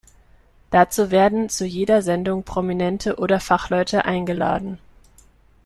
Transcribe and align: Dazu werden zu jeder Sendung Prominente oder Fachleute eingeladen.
Dazu 0.71 1.11
werden 1.11 1.47
zu 1.49 1.63
jeder 1.63 2.01
Sendung 2.01 2.41
Prominente 2.43 3.17
oder 3.19 3.39
Fachleute 3.39 4.03
eingeladen. 4.03 4.79